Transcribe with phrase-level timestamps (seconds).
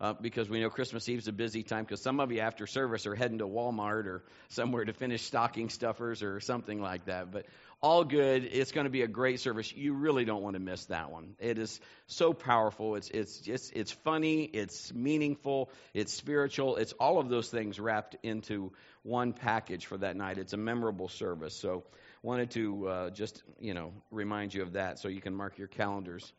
[0.00, 3.06] uh, because we know Christmas Eve's a busy time because some of you after service
[3.06, 7.30] are heading to Walmart or somewhere to finish stocking stuffers or something like that.
[7.30, 7.46] But
[7.82, 8.44] all good.
[8.44, 9.72] It's going to be a great service.
[9.74, 11.34] You really don't want to miss that one.
[11.38, 12.94] It is so powerful.
[12.96, 14.44] It's it's just it's funny.
[14.44, 15.70] It's meaningful.
[15.94, 16.76] It's spiritual.
[16.76, 18.72] It's all of those things wrapped into
[19.02, 20.38] one package for that night.
[20.38, 21.54] It's a memorable service.
[21.54, 21.84] So
[22.22, 25.68] wanted to uh, just you know remind you of that so you can mark your
[25.68, 26.30] calendars.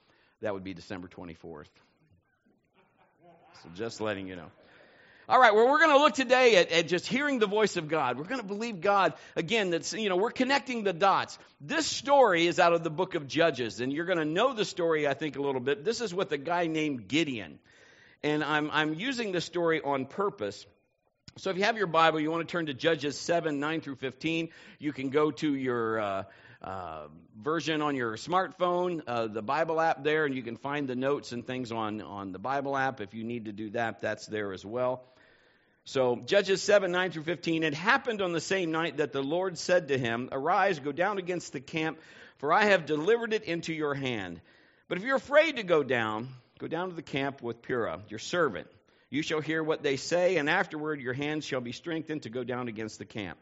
[0.41, 1.69] That would be December 24th.
[3.63, 4.47] So just letting you know.
[5.29, 7.87] All right, well, we're going to look today at, at, just hearing the voice of
[7.87, 8.17] God.
[8.17, 9.69] We're going to believe God again.
[9.69, 11.37] That's you know we're connecting the dots.
[11.61, 14.65] This story is out of the book of Judges, and you're going to know the
[14.65, 15.85] story, I think, a little bit.
[15.85, 17.59] This is with a guy named Gideon,
[18.23, 20.65] and I'm I'm using this story on purpose.
[21.37, 23.97] So if you have your Bible, you want to turn to Judges seven nine through
[23.97, 24.49] fifteen.
[24.79, 26.23] You can go to your uh,
[26.61, 27.07] uh,
[27.41, 31.31] version on your smartphone, uh, the Bible app there, and you can find the notes
[31.31, 33.01] and things on, on the Bible app.
[33.01, 35.03] If you need to do that, that's there as well.
[35.83, 37.63] So, Judges 7 9 through 15.
[37.63, 41.17] It happened on the same night that the Lord said to him, Arise, go down
[41.17, 41.99] against the camp,
[42.37, 44.39] for I have delivered it into your hand.
[44.87, 48.19] But if you're afraid to go down, go down to the camp with Purah, your
[48.19, 48.67] servant.
[49.09, 52.43] You shall hear what they say, and afterward your hands shall be strengthened to go
[52.43, 53.39] down against the camp.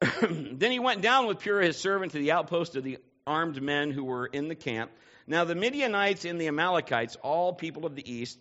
[0.22, 3.90] then he went down with Purah his servant to the outpost of the armed men
[3.90, 4.90] who were in the camp.
[5.26, 8.38] Now the Midianites and the Amalekites, all people of the east,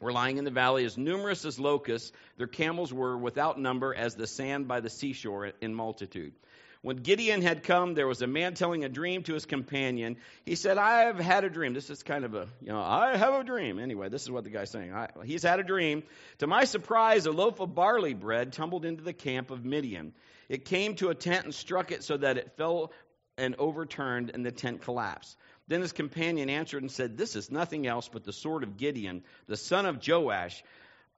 [0.00, 2.12] were lying in the valley as numerous as locusts.
[2.36, 6.34] Their camels were without number as the sand by the seashore in multitude.
[6.82, 10.16] When Gideon had come, there was a man telling a dream to his companion.
[10.44, 11.74] He said, I have had a dream.
[11.74, 13.78] This is kind of a, you know, I have a dream.
[13.78, 14.92] Anyway, this is what the guy's saying.
[14.92, 16.02] I, he's had a dream.
[16.38, 20.12] To my surprise, a loaf of barley bread tumbled into the camp of Midian.
[20.52, 22.92] It came to a tent and struck it so that it fell
[23.38, 25.34] and overturned, and the tent collapsed.
[25.66, 29.24] Then his companion answered and said, This is nothing else but the sword of Gideon,
[29.46, 30.62] the son of Joash,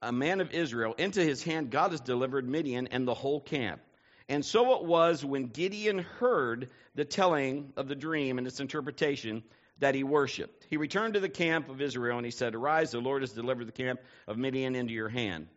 [0.01, 0.95] a man of Israel.
[0.97, 3.81] Into his hand God has delivered Midian and the whole camp.
[4.29, 9.43] And so it was when Gideon heard the telling of the dream and its interpretation
[9.79, 10.65] that he worshiped.
[10.69, 13.67] He returned to the camp of Israel and he said, Arise, the Lord has delivered
[13.67, 15.49] the camp of Midian into your hand.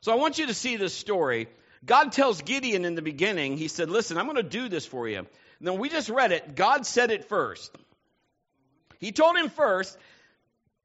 [0.00, 1.48] So I want you to see this story.
[1.84, 5.08] God tells Gideon in the beginning, He said, Listen, I'm going to do this for
[5.08, 5.26] you.
[5.60, 6.54] Then we just read it.
[6.56, 7.74] God said it first.
[8.98, 9.96] He told him first.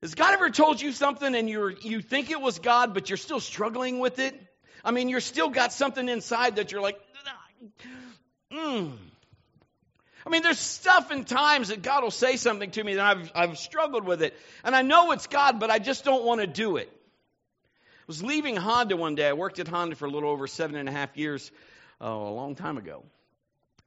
[0.02, 3.18] Has God ever told you something and you you think it was God, but you're
[3.18, 4.40] still struggling with it?
[4.84, 6.98] I mean, you're still got something inside that you're like,
[8.52, 8.94] mm.
[10.26, 13.32] I mean, there's stuff in times that God will say something to me that I've,
[13.36, 14.38] I've struggled with it.
[14.64, 16.92] And I know it's God, but I just don't want to do it.
[18.10, 19.28] Was leaving Honda one day.
[19.28, 21.52] I worked at Honda for a little over seven and a half years,
[22.02, 23.04] oh, a long time ago.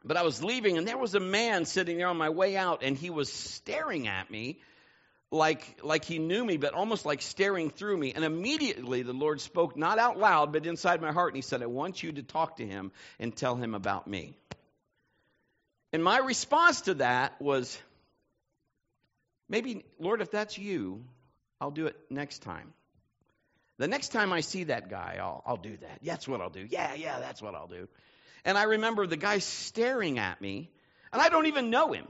[0.05, 2.85] But I was leaving, and there was a man sitting there on my way out,
[2.85, 4.61] and he was staring at me
[5.33, 8.13] like, like he knew me, but almost like staring through me.
[8.13, 11.61] And immediately the Lord spoke, not out loud, but inside my heart, and he said,
[11.61, 14.37] I want you to talk to him and tell him about me.
[15.93, 17.77] And my response to that was,
[19.49, 21.03] maybe, Lord, if that's you,
[21.61, 22.73] I'll do it next time.
[23.83, 25.99] The next time I see that guy, I'll, I'll do that.
[26.05, 26.65] That's what I'll do.
[26.71, 27.89] Yeah, yeah, that's what I'll do.
[28.45, 30.71] And I remember the guy staring at me,
[31.13, 32.07] and I don't even know him.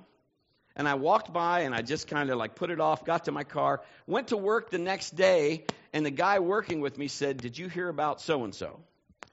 [0.76, 3.32] And I walked by and I just kind of like put it off, got to
[3.32, 7.38] my car, went to work the next day, and the guy working with me said,
[7.40, 8.78] Did you hear about so and so?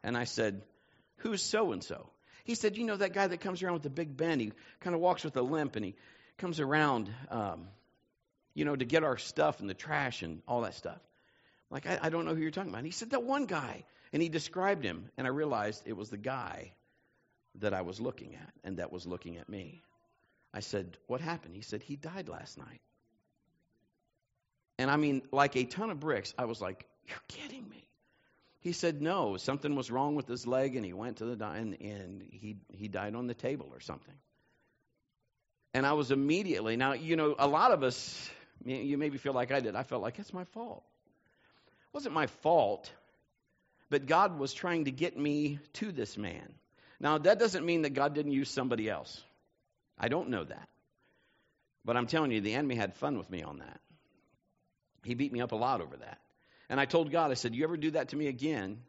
[0.02, 0.62] And I said,
[1.18, 2.10] Who's so and so?
[2.46, 4.40] He said, You know that guy that comes around with the big bend?
[4.40, 5.96] He kind of walks with a limp and he
[6.38, 7.68] comes around, um,
[8.54, 11.02] you know, to get our stuff and the trash and all that stuff.
[11.72, 12.80] Like, I, I don't know who you're talking about.
[12.80, 13.84] And he said, That one guy.
[14.12, 16.72] And he described him, and I realized it was the guy
[17.60, 19.82] that I was looking at and that was looking at me.
[20.54, 21.56] I said, What happened?
[21.56, 22.82] He said, He died last night.
[24.78, 27.88] And I mean, like a ton of bricks, I was like, You're kidding me.
[28.62, 31.58] He said, No, something was wrong with his leg, and he went to the di-
[31.58, 34.16] and, and he, he died on the table or something.
[35.74, 38.30] And I was immediately, now, you know, a lot of us,
[38.66, 39.76] you maybe feel like I did.
[39.76, 40.84] I felt like it's my fault.
[41.94, 42.92] Wasn't my fault,
[43.90, 46.54] but God was trying to get me to this man.
[47.00, 49.22] Now, that doesn't mean that God didn't use somebody else.
[49.98, 50.70] I don't know that.
[51.86, 53.80] But I'm telling you, the enemy had fun with me on that.
[55.04, 56.20] He beat me up a lot over that.
[56.70, 58.80] And I told God, I said, You ever do that to me again,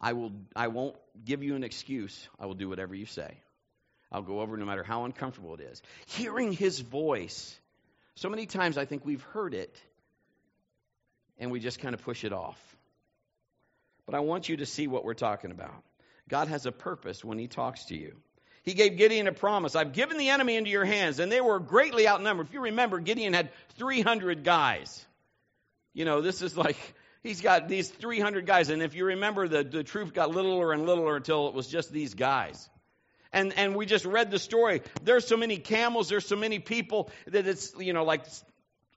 [0.00, 2.28] I, will, I won't give you an excuse.
[2.38, 3.34] I will do whatever you say.
[4.10, 5.82] I'll go over no matter how uncomfortable it is.
[6.06, 7.58] Hearing his voice.
[8.14, 9.74] So many times I think we've heard it
[11.38, 12.58] and we just kind of push it off.
[14.06, 15.82] But I want you to see what we're talking about.
[16.28, 18.16] God has a purpose when He talks to you.
[18.62, 21.60] He gave Gideon a promise I've given the enemy into your hands, and they were
[21.60, 22.48] greatly outnumbered.
[22.48, 25.04] If you remember, Gideon had 300 guys.
[25.94, 26.76] You know, this is like
[27.22, 30.84] he's got these 300 guys, and if you remember, the, the troop got littler and
[30.84, 32.68] littler until it was just these guys.
[33.32, 34.82] And, and we just read the story.
[35.02, 38.24] There's so many camels, there's so many people that it's, you know, like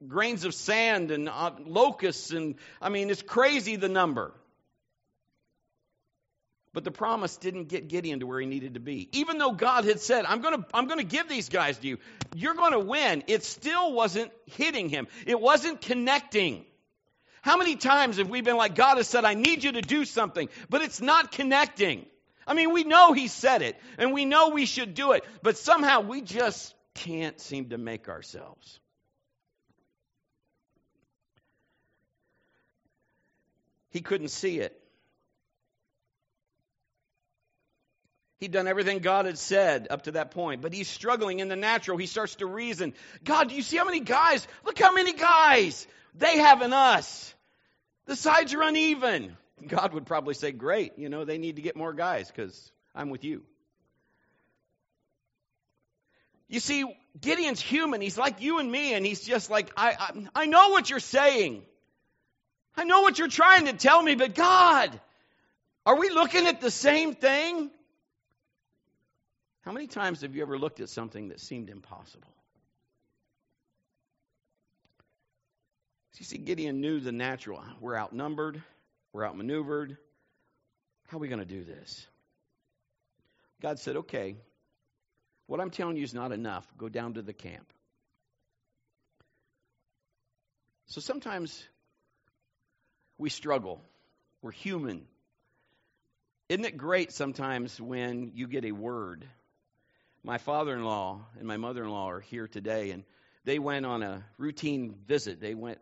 [0.08, 2.32] grains of sand and uh, locusts.
[2.32, 4.34] And I mean, it's crazy the number.
[6.72, 9.10] But the promise didn't get Gideon to where he needed to be.
[9.14, 11.88] Even though God had said, I'm going to I'm going to give these guys to
[11.88, 11.98] you.
[12.36, 13.24] You're going to win.
[13.28, 15.08] It still wasn't hitting him.
[15.26, 16.66] It wasn't connecting.
[17.42, 20.06] How many times have we been like, God has said, I need you to do
[20.06, 22.06] something, but it's not connecting?
[22.46, 25.58] I mean, we know He said it, and we know we should do it, but
[25.58, 28.80] somehow we just can't seem to make ourselves.
[33.90, 34.76] He couldn't see it.
[38.40, 41.58] He'd done everything God had said up to that point, but he's struggling in the
[41.58, 41.98] natural.
[41.98, 42.94] He starts to reason
[43.24, 44.48] God, do you see how many guys?
[44.64, 47.34] Look how many guys they have in us.
[48.06, 49.36] The sides are uneven.
[49.68, 53.10] God would probably say, Great, you know, they need to get more guys because I'm
[53.10, 53.44] with you.
[56.48, 56.86] You see,
[57.20, 58.02] Gideon's human.
[58.02, 61.00] He's like you and me, and he's just like, I, I, I know what you're
[61.00, 61.64] saying.
[62.76, 65.00] I know what you're trying to tell me, but God,
[65.86, 67.70] are we looking at the same thing?
[69.62, 72.34] How many times have you ever looked at something that seemed impossible?
[76.20, 77.64] You see, Gideon knew the natural.
[77.80, 78.62] We're outnumbered,
[79.14, 79.98] we're outmaneuvered.
[81.08, 82.06] How are we going to do this?
[83.62, 84.36] God said, okay,
[85.48, 86.68] what I'm telling you is not enough.
[86.78, 87.72] Go down to the camp.
[90.88, 91.64] So sometimes
[93.20, 93.82] we struggle.
[94.42, 95.06] We're human.
[96.48, 99.26] Isn't it great sometimes when you get a word?
[100.24, 103.04] My father in law and my mother in law are here today, and
[103.44, 105.40] they went on a routine visit.
[105.40, 105.80] They went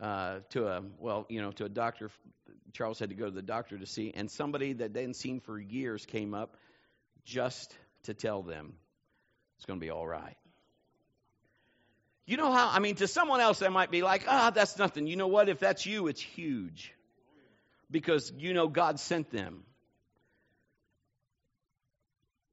[0.00, 2.10] uh, to a well, you know, to a doctor.
[2.72, 5.40] Charles had to go to the doctor to see, and somebody that they hadn't seen
[5.40, 6.56] for years came up
[7.24, 8.74] just to tell them
[9.56, 10.36] it's going to be all right.
[12.26, 12.68] You know how?
[12.70, 15.06] I mean, to someone else, that might be like, ah, oh, that's nothing.
[15.06, 15.48] You know what?
[15.48, 16.92] If that's you, it's huge
[17.90, 19.62] because you know God sent them.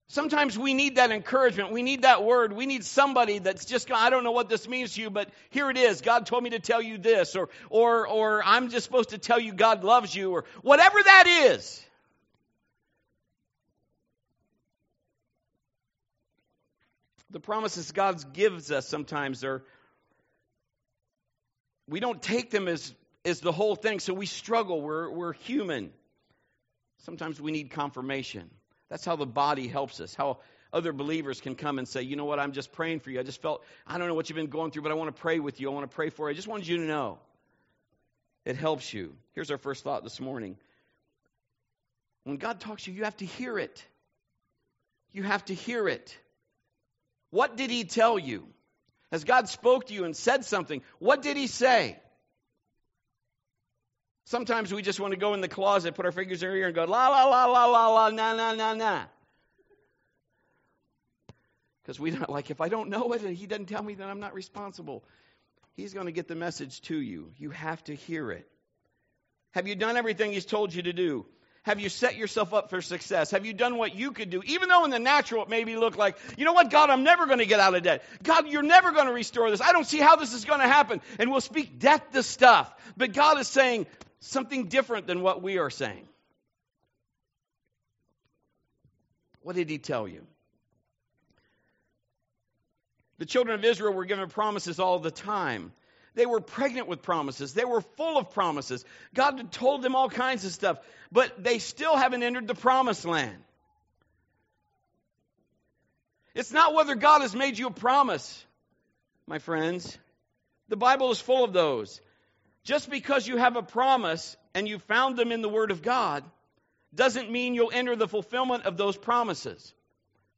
[0.10, 1.72] Sometimes we need that encouragement.
[1.72, 2.54] We need that word.
[2.54, 5.72] We need somebody that's just, I don't know what this means to you, but here
[5.72, 6.02] it is.
[6.02, 9.40] God told me to tell you this, or, or, or I'm just supposed to tell
[9.40, 11.84] you God loves you, or whatever that is.
[17.34, 19.64] The promises God gives us sometimes are,
[21.90, 22.94] we don't take them as,
[23.26, 24.82] as the whole thing, so we struggle.
[24.82, 25.92] We're, we're human.
[27.00, 28.50] Sometimes we need confirmation.
[28.88, 30.14] That's how the body helps us.
[30.14, 30.38] How
[30.72, 33.20] other believers can come and say, you know what, I'm just praying for you.
[33.20, 35.20] I just felt, I don't know what you've been going through, but I want to
[35.20, 35.72] pray with you.
[35.72, 36.34] I want to pray for you.
[36.34, 37.18] I just wanted you to know.
[38.46, 39.16] It helps you.
[39.34, 40.56] Here's our first thought this morning.
[42.26, 43.84] When God talks to you, you have to hear it.
[45.12, 46.16] You have to hear it.
[47.34, 48.48] What did He tell you?
[49.12, 50.84] Has God spoke to you and said something?
[51.00, 51.98] What did He say?
[54.26, 56.68] Sometimes we just want to go in the closet, put our fingers in our ear,
[56.68, 59.06] and go, la, la, la, la, la, la, na, na, na, na.
[61.82, 64.10] Because we don't, like, if I don't know it and he doesn't tell me, then
[64.10, 65.04] I'm not responsible.
[65.76, 67.32] He's going to get the message to you.
[67.40, 68.48] You have to hear it.
[69.54, 71.26] Have you done everything he's told you to do?
[71.64, 73.32] Have you set yourself up for success?
[73.32, 74.42] Have you done what you could do?
[74.46, 77.26] Even though in the natural it maybe look like, you know what, God, I'm never
[77.26, 78.04] going to get out of debt.
[78.22, 79.62] God, you're never going to restore this.
[79.62, 81.02] I don't see how this is going to happen.
[81.20, 82.74] And we'll speak death to stuff.
[82.98, 83.88] But God is saying,
[84.24, 86.08] something different than what we are saying.
[89.42, 90.26] What did he tell you?
[93.20, 95.72] The children of Israel were given promises all the time.
[96.16, 97.54] They were pregnant with promises.
[97.54, 98.86] They were full of promises.
[99.14, 100.78] God had told them all kinds of stuff,
[101.12, 103.44] but they still haven't entered the promised land.
[106.36, 108.46] It's not whether God has made you a promise,
[109.28, 109.98] my friends.
[110.70, 112.02] The Bible is full of those.
[112.64, 116.24] Just because you have a promise and you found them in the Word of God
[116.96, 119.74] doesn't mean you'll enter the fulfillment of those promises.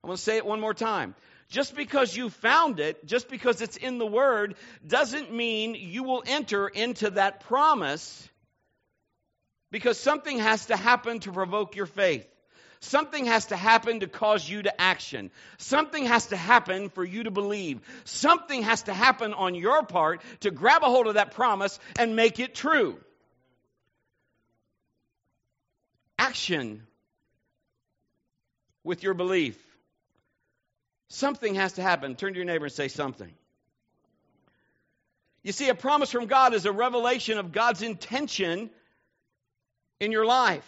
[0.04, 1.16] I'm going to say it one more time.
[1.50, 6.24] Just because you found it, just because it's in the Word, doesn't mean you will
[6.26, 8.28] enter into that promise
[9.72, 12.28] because something has to happen to provoke your faith.
[12.80, 15.32] Something has to happen to cause you to action.
[15.58, 17.82] Something has to happen for you to believe.
[18.04, 22.16] Something has to happen on your part to grab a hold of that promise and
[22.16, 23.00] make it true.
[26.20, 26.84] Action
[28.84, 29.65] with your belief.
[31.10, 32.16] Something has to happen.
[32.16, 33.32] Turn to your neighbor and say something.
[35.44, 38.72] You see, a promise from God is a revelation of God's intention
[40.00, 40.68] in your life.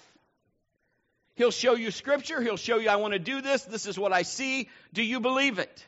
[1.35, 2.41] He'll show you scripture.
[2.41, 3.63] He'll show you, I want to do this.
[3.63, 4.69] This is what I see.
[4.93, 5.85] Do you believe it?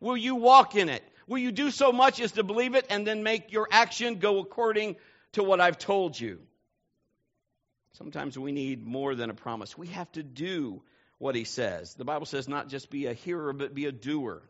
[0.00, 1.02] Will you walk in it?
[1.26, 4.38] Will you do so much as to believe it and then make your action go
[4.38, 4.96] according
[5.32, 6.40] to what I've told you?
[7.92, 9.76] Sometimes we need more than a promise.
[9.76, 10.82] We have to do
[11.22, 11.94] what he says.
[11.94, 14.42] The Bible says not just be a hearer, but be a doer.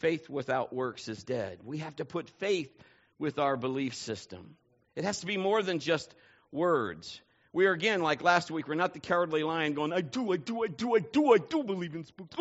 [0.00, 1.60] Faith without works is dead.
[1.62, 2.76] We have to put faith
[3.20, 4.56] with our belief system.
[4.96, 6.12] It has to be more than just
[6.50, 7.20] words.
[7.52, 10.38] We are again, like last week, we're not the cowardly lion going, I do, I
[10.38, 12.34] do, I do, I do, I do believe in spooks.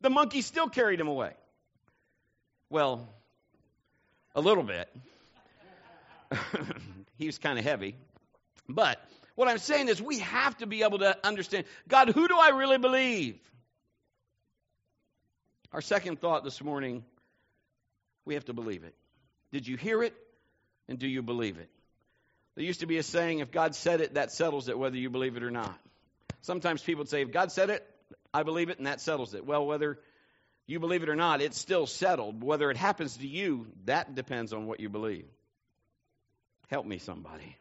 [0.00, 1.34] The monkey still carried him away.
[2.68, 3.08] Well,
[4.34, 4.88] a little bit.
[7.16, 7.94] he was kind of heavy.
[8.68, 9.00] But
[9.38, 12.48] what I'm saying is we have to be able to understand God, who do I
[12.48, 13.38] really believe?
[15.72, 17.04] Our second thought this morning
[18.24, 18.96] we have to believe it.
[19.52, 20.12] Did you hear it?
[20.88, 21.70] And do you believe it?
[22.56, 25.08] There used to be a saying if God said it, that settles it, whether you
[25.08, 25.78] believe it or not.
[26.40, 27.88] Sometimes people would say, if God said it,
[28.34, 29.46] I believe it, and that settles it.
[29.46, 30.00] Well, whether
[30.66, 32.42] you believe it or not, it's still settled.
[32.42, 35.26] Whether it happens to you, that depends on what you believe.
[36.66, 37.56] Help me, somebody.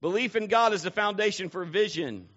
[0.00, 2.28] Belief in God is the foundation for vision.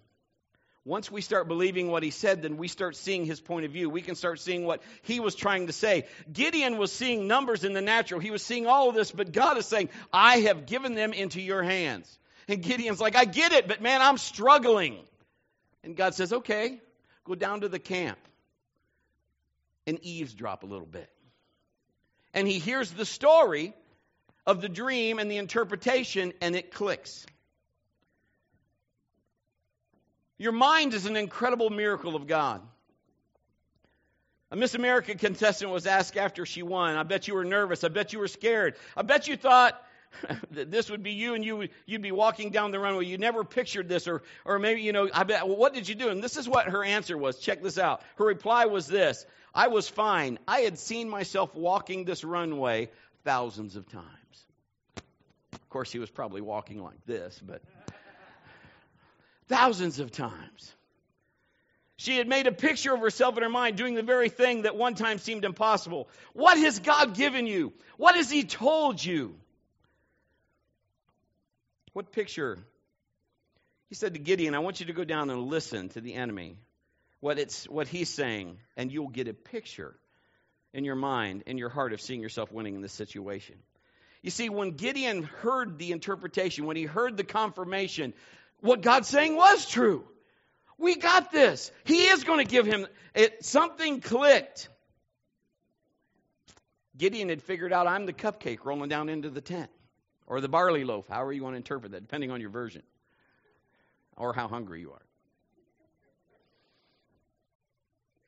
[0.85, 3.89] Once we start believing what he said, then we start seeing his point of view.
[3.89, 6.07] We can start seeing what he was trying to say.
[6.31, 8.19] Gideon was seeing numbers in the natural.
[8.19, 11.39] He was seeing all of this, but God is saying, I have given them into
[11.39, 12.19] your hands.
[12.49, 14.97] And Gideon's like, I get it, but man, I'm struggling.
[15.85, 16.81] And God says, okay,
[17.23, 18.19] go down to the camp
[19.87, 21.09] and eavesdrop a little bit.
[22.33, 23.73] And he hears the story
[24.45, 27.25] of the dream and the interpretation, and it clicks.
[30.43, 32.61] Your mind is an incredible miracle of God.
[34.51, 36.97] A Miss America contestant was asked after she won.
[36.97, 37.85] I bet you were nervous.
[37.85, 38.75] I bet you were scared.
[38.97, 39.81] I bet you thought
[40.51, 43.05] that this would be you and you would, you'd be walking down the runway.
[43.05, 45.09] You never pictured this, or or maybe you know.
[45.13, 45.47] I bet.
[45.47, 46.09] Well, what did you do?
[46.09, 47.39] And this is what her answer was.
[47.39, 48.01] Check this out.
[48.17, 50.39] Her reply was this: I was fine.
[50.45, 52.89] I had seen myself walking this runway
[53.23, 54.45] thousands of times.
[55.53, 57.61] Of course, she was probably walking like this, but
[59.47, 60.73] thousands of times.
[61.97, 64.75] She had made a picture of herself in her mind doing the very thing that
[64.75, 66.09] one time seemed impossible.
[66.33, 67.71] What has God given you?
[67.97, 69.35] What has He told you?
[71.93, 72.57] What picture?
[73.89, 76.57] He said to Gideon, I want you to go down and listen to the enemy,
[77.19, 79.95] what, it's, what he's saying, and you'll get a picture
[80.73, 83.55] in your mind, in your heart, of seeing yourself winning in this situation.
[84.23, 88.15] You see, when Gideon heard the interpretation, when he heard the confirmation,
[88.63, 90.05] what God's saying was true.
[90.77, 91.71] We got this.
[91.83, 93.45] He is going to give him it.
[93.45, 94.69] Something clicked.
[96.97, 99.69] Gideon had figured out I'm the cupcake rolling down into the tent,
[100.27, 102.83] or the barley loaf, however you want to interpret that, depending on your version,
[104.15, 105.01] or how hungry you are.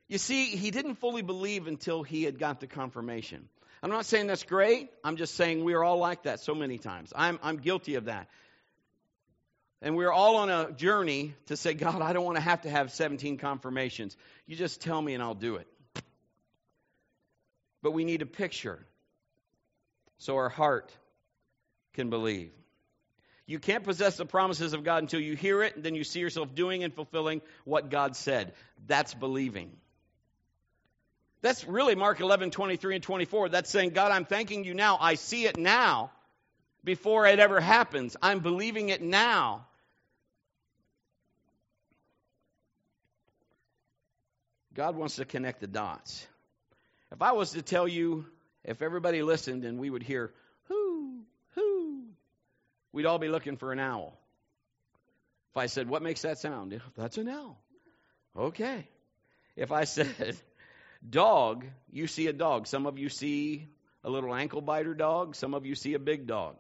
[0.08, 3.48] You see, he didn't fully believe until he had got the confirmation.
[3.82, 4.89] I'm not saying that's great.
[5.04, 7.13] I'm just saying we are all like that so many times.
[7.15, 8.27] I'm, I'm guilty of that.
[9.82, 12.70] And we're all on a journey to say, God, I don't want to have to
[12.70, 14.15] have 17 confirmations.
[14.48, 15.67] You just tell me and I'll do it.
[17.82, 18.79] But we need a picture
[20.17, 20.91] so our heart
[21.94, 22.51] can believe.
[23.48, 26.20] You can't possess the promises of God until you hear it, and then you see
[26.20, 28.53] yourself doing and fulfilling what God said.
[28.88, 29.72] That's believing.
[31.41, 33.50] That's really Mark 11, 23 and 24.
[33.50, 34.98] That's saying, God, I'm thanking you now.
[35.00, 36.10] I see it now
[36.86, 38.15] before it ever happens.
[38.22, 39.65] I'm believing it now.
[44.75, 46.27] God wants to connect the dots.
[47.12, 48.25] If I was to tell you,
[48.63, 50.32] if everybody listened and we would hear,
[50.70, 51.22] whoo,
[51.56, 52.04] whoo,
[52.92, 54.18] we'd all be looking for an owl.
[55.51, 56.80] If I said, what makes that sound?
[56.98, 57.58] That's an owl.
[58.38, 58.88] Okay.
[59.56, 60.36] If I said,
[61.10, 62.68] dog, you see a dog.
[62.68, 63.68] Some of you see
[64.04, 66.58] a little ankle biter dog, some of you see a big dog.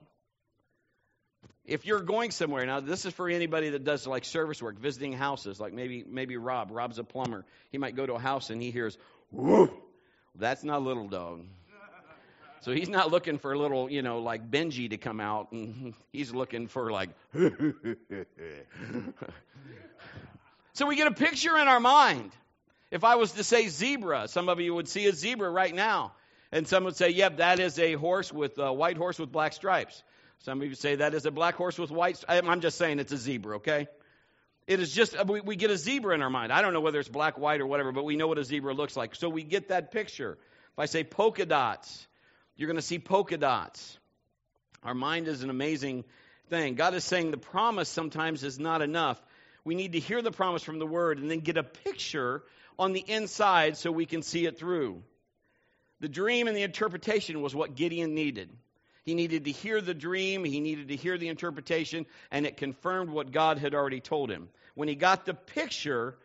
[1.67, 5.13] If you're going somewhere now, this is for anybody that does like service work, visiting
[5.13, 6.69] houses, like maybe maybe Rob.
[6.71, 7.43] Rob's a plumber.
[7.71, 8.97] He might go to a house and he hears,
[9.31, 9.71] "Whoa,
[10.35, 11.45] that's not a little dog."
[12.61, 15.93] So he's not looking for a little, you know, like Benji to come out, and
[16.11, 17.09] he's looking for like.
[20.73, 22.31] so we get a picture in our mind.
[22.89, 26.13] If I was to say zebra, some of you would see a zebra right now,
[26.51, 29.53] and some would say, "Yep, that is a horse with a white horse with black
[29.53, 30.03] stripes."
[30.39, 32.23] Some of you say that is a black horse with white.
[32.27, 33.87] I'm just saying it's a zebra, okay?
[34.67, 36.51] It is just, we, we get a zebra in our mind.
[36.51, 38.73] I don't know whether it's black, white, or whatever, but we know what a zebra
[38.73, 39.15] looks like.
[39.15, 40.37] So we get that picture.
[40.73, 42.07] If I say polka dots,
[42.55, 43.97] you're going to see polka dots.
[44.83, 46.03] Our mind is an amazing
[46.49, 46.75] thing.
[46.75, 49.21] God is saying the promise sometimes is not enough.
[49.63, 52.43] We need to hear the promise from the Word and then get a picture
[52.77, 55.01] on the inside so we can see it through.
[56.01, 58.49] The dream and the interpretation was what Gideon needed.
[59.05, 63.11] He needed to hear the dream, he needed to hear the interpretation, and it confirmed
[63.11, 64.49] what God had already told him.
[64.73, 66.17] When he got the picture,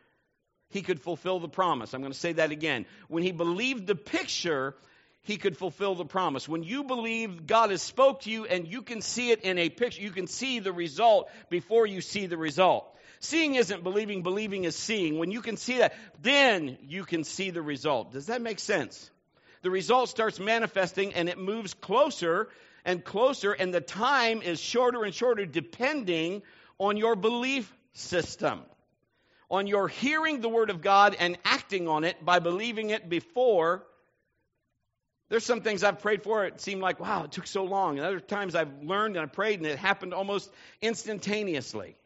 [0.70, 1.92] he could fulfill the promise.
[1.92, 2.86] I'm going to say that again.
[3.08, 4.74] When he believed the picture,
[5.22, 6.48] he could fulfill the promise.
[6.48, 9.68] When you believe God has spoke to you and you can see it in a
[9.68, 12.86] picture, you can see the result before you see the result.
[13.18, 15.18] Seeing isn't believing, believing is seeing.
[15.18, 18.12] When you can see that, then you can see the result.
[18.12, 19.10] Does that make sense?
[19.60, 22.48] The result starts manifesting and it moves closer
[22.84, 26.42] and closer, and the time is shorter and shorter depending
[26.78, 28.60] on your belief system,
[29.50, 33.84] on your hearing the Word of God and acting on it by believing it before.
[35.28, 37.98] There's some things I've prayed for, it seemed like, wow, it took so long.
[37.98, 40.50] And other times I've learned and I prayed and it happened almost
[40.82, 41.96] instantaneously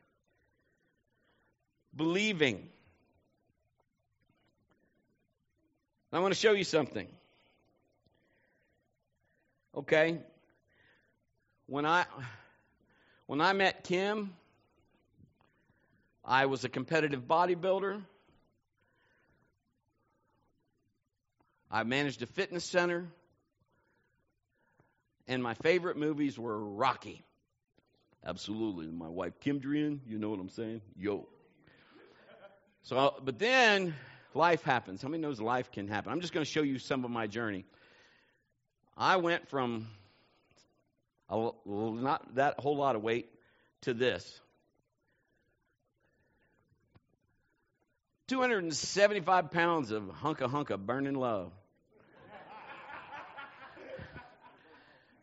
[1.97, 2.69] believing.
[6.12, 7.09] I want to show you something.
[9.76, 10.21] Okay?
[11.66, 12.04] When I
[13.26, 14.35] when I met Kim,
[16.25, 18.02] I was a competitive bodybuilder.
[21.71, 23.06] I managed a fitness center.
[25.26, 27.25] And my favorite movies were Rocky.
[28.26, 28.87] Absolutely.
[28.88, 30.83] My wife Kim Drian, you know what I'm saying?
[30.99, 31.26] Yo.
[32.83, 33.94] So, but then
[34.35, 35.00] life happens.
[35.00, 36.12] How many knows life can happen?
[36.12, 37.64] I'm just going to show you some of my journey.
[38.99, 39.88] I went from
[41.31, 43.28] not that whole lot of weight
[43.83, 44.40] to this.
[48.28, 51.52] 275 pounds of hunka hunka burning love.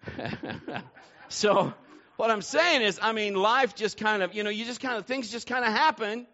[1.29, 1.73] so,
[2.17, 4.97] what I'm saying is, I mean, life just kind of, you know, you just kind
[4.97, 6.27] of, things just kind of happen.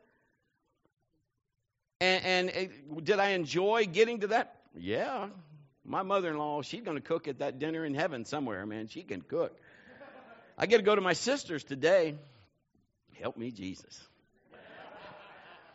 [2.00, 4.56] And, and it, did I enjoy getting to that?
[4.76, 5.28] Yeah.
[5.90, 8.90] My mother in law, she's going to cook at that dinner in heaven somewhere, man.
[8.90, 9.58] She can cook.
[10.58, 12.16] I get to go to my sister's today.
[13.22, 14.06] Help me, Jesus.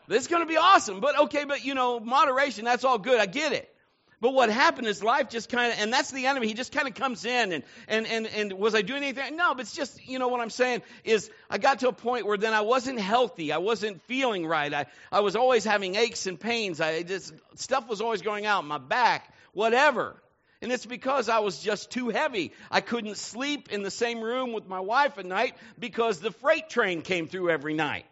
[0.08, 1.00] This is going to be awesome.
[1.00, 3.18] But okay, but you know, moderation, that's all good.
[3.18, 3.72] I get it.
[4.20, 6.46] But what happened is life just kind of, and that's the enemy.
[6.46, 9.36] He just kind of comes in and, and, and, and was I doing anything?
[9.36, 12.24] No, but it's just, you know, what I'm saying is I got to a point
[12.24, 13.50] where then I wasn't healthy.
[13.50, 14.72] I wasn't feeling right.
[14.72, 16.80] I, I was always having aches and pains.
[16.80, 20.16] I just, stuff was always going out, my back, whatever.
[20.60, 22.52] And it's because I was just too heavy.
[22.70, 26.70] I couldn't sleep in the same room with my wife at night because the freight
[26.70, 28.06] train came through every night.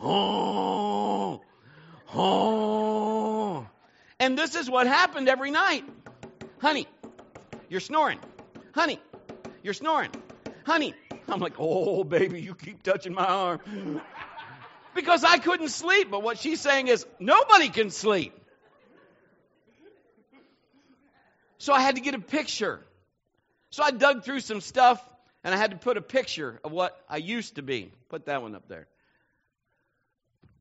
[0.00, 1.40] Oh,
[2.12, 3.66] oh.
[4.18, 5.84] And this is what happened every night.
[6.58, 6.88] Honey,
[7.68, 8.18] you're snoring.
[8.74, 9.00] Honey,
[9.62, 10.10] you're snoring.
[10.64, 10.94] Honey.
[11.28, 14.00] I'm like, oh, baby, you keep touching my arm.
[14.94, 16.10] because I couldn't sleep.
[16.10, 18.32] But what she's saying is, nobody can sleep.
[21.58, 22.80] So I had to get a picture.
[23.70, 25.02] So I dug through some stuff
[25.44, 27.92] and I had to put a picture of what I used to be.
[28.08, 28.86] Put that one up there.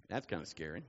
[0.10, 0.84] That's kind of scary.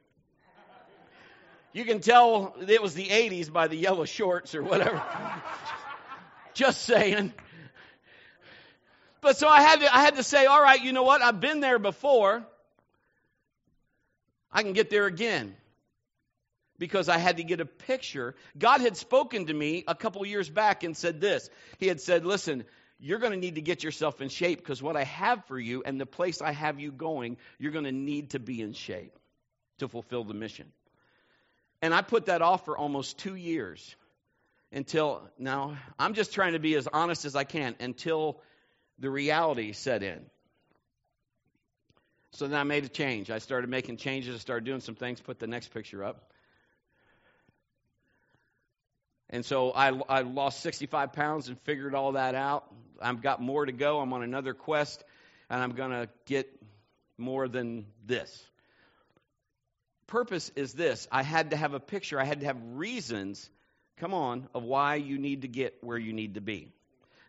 [1.72, 5.02] You can tell it was the 80s by the yellow shorts or whatever.
[6.54, 7.34] Just saying.
[9.20, 11.20] But so I had to I had to say, all right, you know what?
[11.20, 12.46] I've been there before.
[14.50, 15.54] I can get there again.
[16.78, 18.34] Because I had to get a picture.
[18.58, 21.48] God had spoken to me a couple years back and said this.
[21.78, 22.64] He had said, listen,
[22.98, 25.82] you're going to need to get yourself in shape because what I have for you
[25.84, 29.18] and the place I have you going, you're going to need to be in shape
[29.78, 30.72] to fulfill the mission.
[31.82, 33.96] And I put that off for almost two years
[34.72, 38.40] until now, I'm just trying to be as honest as I can until
[38.98, 40.20] the reality set in.
[42.32, 43.30] So then I made a change.
[43.30, 46.32] I started making changes, I started doing some things, put the next picture up.
[49.30, 52.72] And so I, I lost 65 pounds and figured all that out.
[53.00, 54.00] I've got more to go.
[54.00, 55.02] I'm on another quest,
[55.50, 56.48] and I'm going to get
[57.18, 58.46] more than this
[60.06, 63.48] purpose is this I had to have a picture, I had to have reasons,
[63.98, 66.72] come on, of why you need to get where you need to be.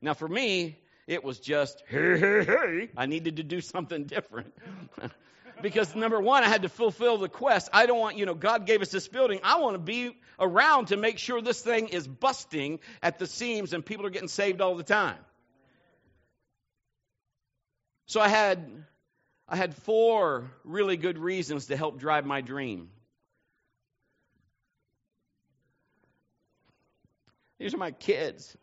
[0.01, 4.53] Now, for me, it was just, hey, hey, hey, I needed to do something different.
[5.61, 7.69] because number one, I had to fulfill the quest.
[7.73, 9.39] I don't want, you know, God gave us this building.
[9.43, 13.73] I want to be around to make sure this thing is busting at the seams
[13.73, 15.17] and people are getting saved all the time.
[18.05, 18.83] So I had
[19.49, 22.89] I had four really good reasons to help drive my dream.
[27.59, 28.55] These are my kids.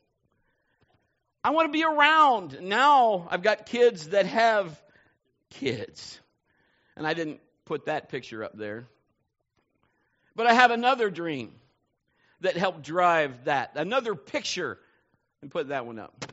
[1.43, 2.59] I want to be around.
[2.63, 4.81] Now I've got kids that have
[5.51, 6.21] kids.
[6.97, 8.87] And I didn't put that picture up there.
[10.37, 11.53] But I have another dream
[12.41, 13.73] that helped drive that.
[13.77, 14.79] Another picture.
[15.43, 16.25] And put that one up.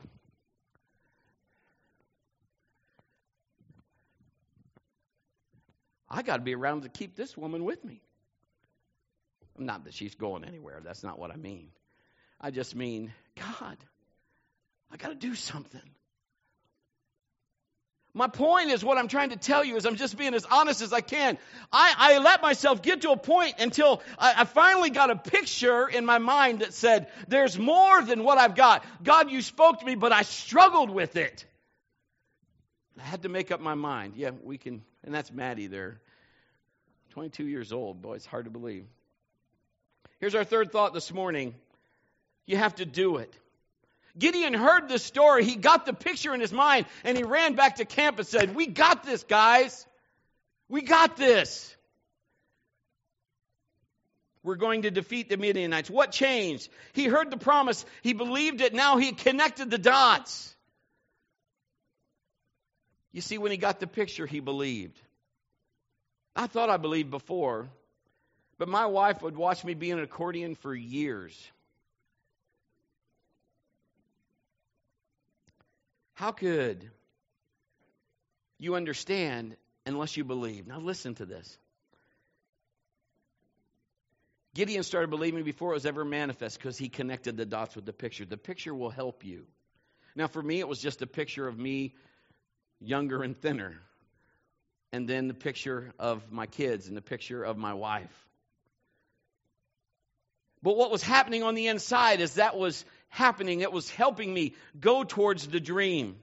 [6.08, 8.00] I got to be around to keep this woman with me.
[9.58, 10.80] Not that she's going anywhere.
[10.82, 11.68] That's not what I mean.
[12.40, 13.76] I just mean, God,
[14.90, 15.80] I got to do something.
[18.14, 20.82] My point is what I'm trying to tell you is I'm just being as honest
[20.82, 21.38] as I can.
[21.72, 25.88] I, I let myself get to a point until I, I finally got a picture
[25.88, 28.84] in my mind that said, there's more than what I've got.
[29.02, 31.46] God, you spoke to me, but I struggled with it.
[32.98, 34.14] I had to make up my mind.
[34.16, 35.98] Yeah, we can, and that's Maddie there.
[37.10, 38.02] 22 years old.
[38.02, 38.84] Boy, it's hard to believe.
[40.20, 41.54] Here's our third thought this morning
[42.44, 43.32] you have to do it.
[44.18, 45.44] Gideon heard the story.
[45.44, 48.54] He got the picture in his mind and he ran back to camp and said,
[48.54, 49.86] We got this, guys.
[50.68, 51.74] We got this.
[54.42, 55.88] We're going to defeat the Midianites.
[55.88, 56.68] What changed?
[56.94, 57.84] He heard the promise.
[58.02, 58.74] He believed it.
[58.74, 60.54] Now he connected the dots.
[63.12, 64.98] You see, when he got the picture, he believed.
[66.34, 67.68] I thought I believed before,
[68.58, 71.38] but my wife would watch me be an accordion for years.
[76.22, 76.88] How could
[78.60, 79.56] you understand
[79.86, 80.68] unless you believe?
[80.68, 81.58] Now, listen to this.
[84.54, 87.92] Gideon started believing before it was ever manifest because he connected the dots with the
[87.92, 88.24] picture.
[88.24, 89.46] The picture will help you.
[90.14, 91.96] Now, for me, it was just a picture of me
[92.78, 93.80] younger and thinner.
[94.92, 98.14] And then the picture of my kids and the picture of my wife.
[100.62, 103.60] But what was happening on the inside is that was happening.
[103.60, 106.16] It was helping me go towards the dream.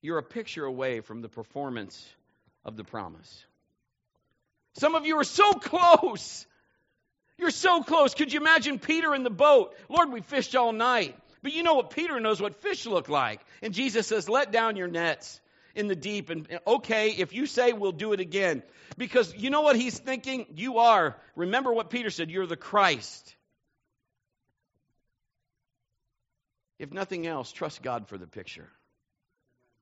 [0.00, 2.08] You're a picture away from the performance
[2.64, 3.44] of the promise.
[4.74, 6.46] Some of you are so close.
[7.36, 8.14] You're so close.
[8.14, 9.74] Could you imagine Peter in the boat?
[9.88, 11.18] Lord, we fished all night.
[11.42, 13.40] But you know what Peter knows what fish look like.
[13.60, 15.40] And Jesus says, Let down your nets
[15.74, 16.30] in the deep.
[16.30, 18.62] And okay, if you say we'll do it again.
[18.96, 20.46] Because you know what he's thinking?
[20.54, 21.16] You are.
[21.36, 23.34] Remember what Peter said you're the Christ.
[26.78, 28.68] If nothing else, trust God for the picture.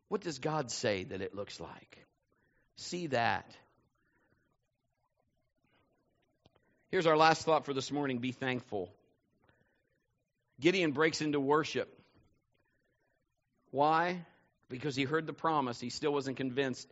[0.08, 2.04] What does God say that it looks like?
[2.76, 3.50] See that.
[6.90, 8.92] Here's our last thought for this morning be thankful.
[10.60, 11.88] Gideon breaks into worship.
[13.70, 14.26] Why?
[14.70, 15.80] Because he heard the promise.
[15.80, 16.88] He still wasn't convinced.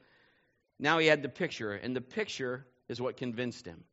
[0.79, 3.85] Now he had the picture, and the picture is what convinced him.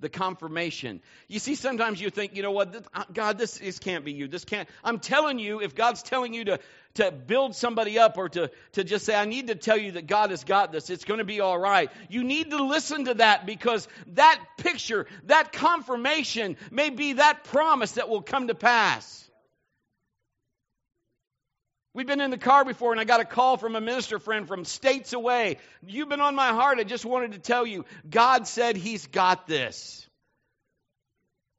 [0.00, 1.00] The confirmation.
[1.26, 4.28] You see, sometimes you think, you know what, uh, God, this, this can't be you.
[4.28, 4.68] This can't.
[4.84, 6.60] I'm telling you, if God's telling you to,
[6.94, 10.06] to build somebody up or to, to just say, I need to tell you that
[10.06, 11.90] God has got this, it's going to be all right.
[12.10, 17.92] You need to listen to that because that picture, that confirmation may be that promise
[17.92, 19.26] that will come to pass.
[21.96, 24.46] We've been in the car before, and I got a call from a minister friend
[24.46, 25.56] from states away.
[25.86, 26.78] You've been on my heart.
[26.78, 30.06] I just wanted to tell you, God said He's got this.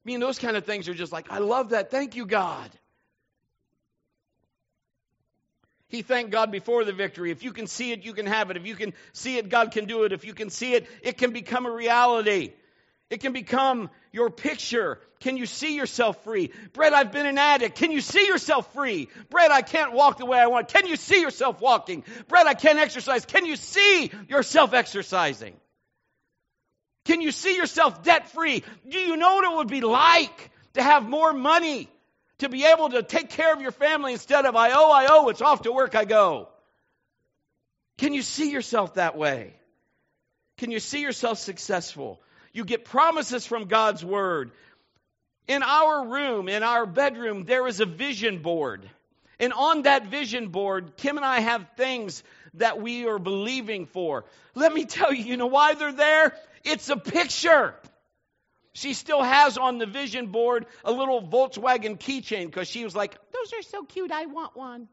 [0.05, 1.89] I mean, those kind of things are just like, I love that.
[1.89, 2.69] Thank you, God.
[5.87, 7.31] He thanked God before the victory.
[7.31, 8.57] If you can see it, you can have it.
[8.57, 10.11] If you can see it, God can do it.
[10.11, 12.51] If you can see it, it can become a reality.
[13.09, 14.99] It can become your picture.
[15.21, 16.51] Can you see yourself free?
[16.73, 17.77] Brett, I've been an addict.
[17.77, 19.07] Can you see yourself free?
[19.29, 20.67] Brett, I can't walk the way I want.
[20.67, 22.03] Can you see yourself walking?
[22.27, 23.25] Brett, I can't exercise.
[23.25, 25.55] Can you see yourself exercising?
[27.05, 28.63] Can you see yourself debt free?
[28.89, 31.87] Do you know what it would be like to have more money
[32.39, 35.29] to be able to take care of your family instead of I owe, I owe,
[35.29, 36.49] it's off to work I go?
[37.97, 39.53] Can you see yourself that way?
[40.57, 42.21] Can you see yourself successful?
[42.53, 44.51] You get promises from God's Word.
[45.47, 48.89] In our room, in our bedroom, there is a vision board.
[49.39, 52.23] And on that vision board, Kim and I have things
[52.55, 54.25] that we are believing for.
[54.55, 56.35] Let me tell you, you know why they're there?
[56.63, 57.75] It's a picture.
[58.73, 63.17] She still has on the vision board a little Volkswagen keychain because she was like,
[63.31, 64.87] Those are so cute, I want one.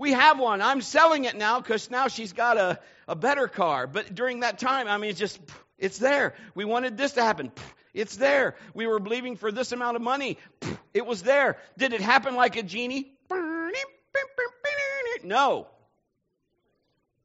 [0.00, 0.62] We have one.
[0.62, 3.86] I'm selling it now because now she's got a, a better car.
[3.86, 5.38] But during that time, I mean, it's just,
[5.78, 6.34] it's there.
[6.54, 7.52] We wanted this to happen.
[7.92, 8.56] It's there.
[8.72, 10.38] We were believing for this amount of money.
[10.94, 11.58] It was there.
[11.76, 13.12] Did it happen like a genie?
[15.22, 15.66] No.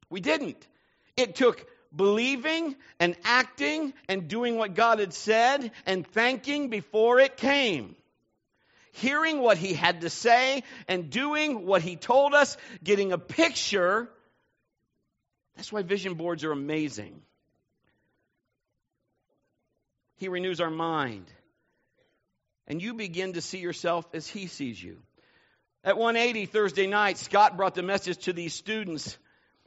[0.10, 0.68] We didn't.
[1.16, 7.38] It took believing and acting and doing what God had said and thanking before it
[7.38, 7.96] came.
[9.00, 14.10] Hearing what he had to say and doing what he told us, getting a picture.
[15.56, 17.22] That's why vision boards are amazing.
[20.16, 21.26] He renews our mind.
[22.68, 24.98] And you begin to see yourself as he sees you.
[25.84, 29.18] At 180 Thursday night, Scott brought the message to these students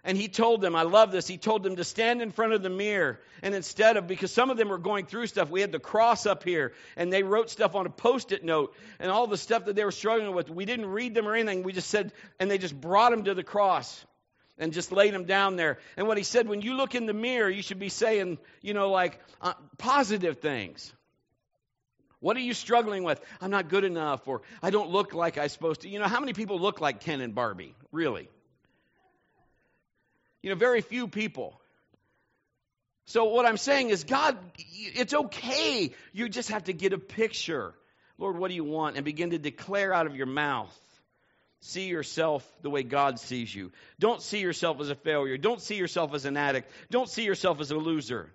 [0.05, 2.63] and he told them, I love this, he told them to stand in front of
[2.63, 3.21] the mirror.
[3.43, 6.25] And instead of, because some of them were going through stuff, we had the cross
[6.25, 9.65] up here, and they wrote stuff on a post it note, and all the stuff
[9.65, 10.49] that they were struggling with.
[10.51, 11.63] We didn't read them or anything.
[11.63, 14.05] We just said, and they just brought them to the cross
[14.57, 15.79] and just laid them down there.
[15.97, 18.75] And what he said, when you look in the mirror, you should be saying, you
[18.75, 20.93] know, like uh, positive things.
[22.21, 23.21] What are you struggling with?
[23.41, 25.89] I'm not good enough, or I don't look like I'm supposed to.
[25.89, 27.75] You know, how many people look like Ken and Barbie?
[27.93, 28.29] Really?
[30.43, 31.61] You know, very few people.
[33.07, 35.95] So what I'm saying is, God, it's okay.
[36.13, 37.73] You just have to get a picture.
[38.19, 38.97] Lord, what do you want?
[38.97, 40.77] And begin to declare out of your mouth.
[41.61, 43.73] See yourself the way God sees you.
[43.99, 45.39] Don't see yourself as a failure.
[45.39, 46.71] Don't see yourself as an addict.
[46.91, 48.31] Don't see yourself as a loser.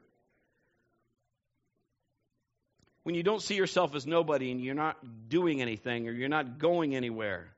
[3.03, 4.97] When you don't see yourself as nobody and you're not
[5.29, 7.53] doing anything or you're not going anywhere,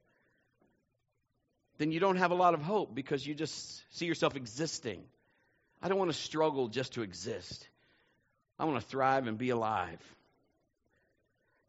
[1.78, 5.04] then you don't have a lot of hope because you just see yourself existing.
[5.82, 7.68] I don't want to struggle just to exist.
[8.58, 10.00] I want to thrive and be alive.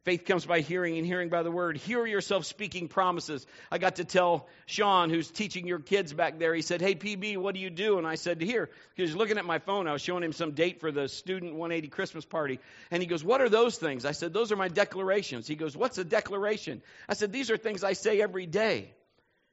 [0.06, 1.76] Faith comes by hearing and hearing by the word.
[1.76, 3.44] Hear yourself speaking promises.
[3.72, 7.38] I got to tell Sean, who's teaching your kids back there, he said, Hey, PB,
[7.38, 7.98] what do you do?
[7.98, 8.70] And I said, Here.
[8.94, 9.88] He was looking at my phone.
[9.88, 12.60] I was showing him some date for the Student 180 Christmas party.
[12.92, 14.04] And he goes, What are those things?
[14.04, 15.48] I said, Those are my declarations.
[15.48, 16.82] He goes, What's a declaration?
[17.08, 18.92] I said, These are things I say every day.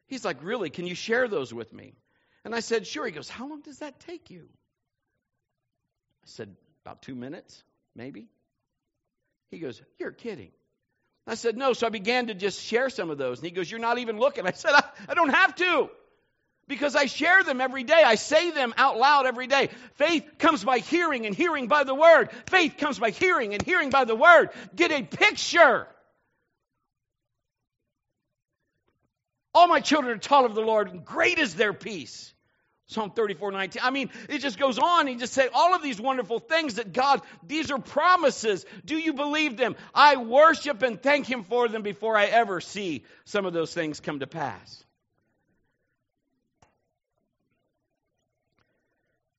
[0.07, 0.69] He's like, Really?
[0.69, 1.95] Can you share those with me?
[2.45, 3.05] And I said, Sure.
[3.05, 4.43] He goes, How long does that take you?
[6.23, 7.63] I said, About two minutes,
[7.95, 8.27] maybe.
[9.51, 10.51] He goes, You're kidding.
[11.25, 11.73] I said, No.
[11.73, 13.39] So I began to just share some of those.
[13.39, 14.45] And he goes, You're not even looking.
[14.47, 15.89] I said, I, I don't have to
[16.67, 18.01] because I share them every day.
[18.05, 19.69] I say them out loud every day.
[19.95, 22.29] Faith comes by hearing, and hearing by the word.
[22.47, 24.49] Faith comes by hearing, and hearing by the word.
[24.75, 25.87] Get a picture.
[29.53, 32.33] All my children are taught of the Lord, and great is their peace.
[32.87, 33.81] Psalm 34, 19.
[33.83, 35.07] I mean, it just goes on.
[35.07, 38.65] He just said all of these wonderful things that God, these are promises.
[38.85, 39.75] Do you believe them?
[39.93, 43.99] I worship and thank Him for them before I ever see some of those things
[43.99, 44.83] come to pass.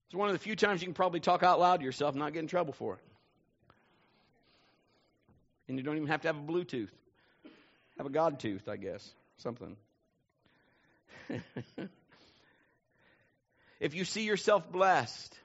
[0.06, 2.20] It's one of the few times you can probably talk out loud to yourself and
[2.20, 3.00] not get in trouble for it.
[5.68, 6.90] And you don't even have to have a Bluetooth.
[7.98, 9.08] Have a God tooth, I guess.
[9.38, 9.76] Something.
[13.80, 15.38] If you see yourself blessed,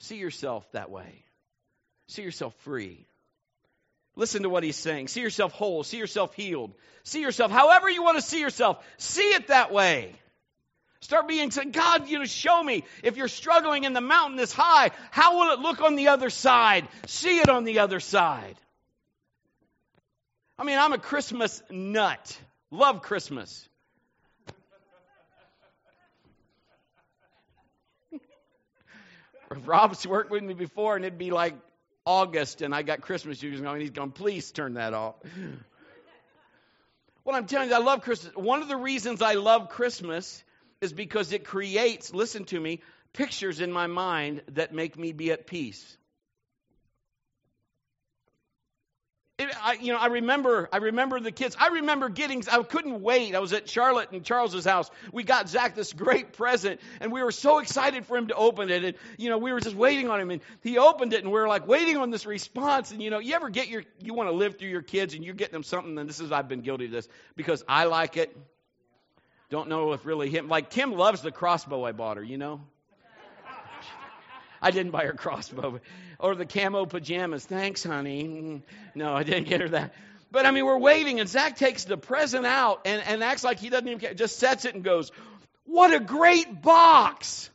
[0.00, 1.24] see yourself that way.
[2.08, 3.06] See yourself free.
[4.16, 5.08] Listen to what he's saying.
[5.08, 5.82] See yourself whole.
[5.82, 6.72] See yourself healed.
[7.02, 8.84] See yourself however you want to see yourself.
[8.98, 10.14] See it that way.
[11.00, 14.52] Start being saying, God, you know, show me if you're struggling and the mountain is
[14.52, 16.88] high, how will it look on the other side?
[17.06, 18.56] See it on the other side.
[20.58, 22.38] I mean, I'm a Christmas nut.
[22.70, 23.68] Love Christmas.
[29.64, 31.54] Rob's worked with me before, and it'd be like
[32.06, 33.74] August, and I got Christmas shoes going.
[33.74, 35.14] And he's going, please turn that off.
[37.22, 38.34] What I'm telling you, I love Christmas.
[38.36, 40.44] One of the reasons I love Christmas
[40.80, 42.82] is because it creates, listen to me,
[43.14, 45.96] pictures in my mind that make me be at peace.
[49.38, 51.56] It, I, you know, I remember, I remember the kids.
[51.58, 53.34] I remember getting, I couldn't wait.
[53.34, 54.90] I was at Charlotte and Charles's house.
[55.10, 58.68] We got Zach this great present, and we were so excited for him to open
[58.70, 58.84] it.
[58.84, 61.40] And, you know, we were just waiting on him, and he opened it, and we
[61.40, 62.90] were like waiting on this response.
[62.90, 65.24] And, you know, you ever get your, you want to live through your kids, and
[65.24, 68.18] you're getting them something, and this is, I've been guilty of this, because I like
[68.18, 68.36] it.
[69.48, 72.60] Don't know if really him, like Kim loves the crossbow I bought her, you know?
[74.64, 75.78] I didn't buy her crossbow.
[76.18, 77.44] Or the camo pajamas.
[77.44, 78.62] Thanks, honey.
[78.94, 79.92] No, I didn't get her that.
[80.32, 83.60] But I mean, we're waiting, and Zach takes the present out and, and acts like
[83.60, 84.14] he doesn't even care.
[84.14, 85.12] Just sets it and goes,
[85.66, 87.50] What a great box!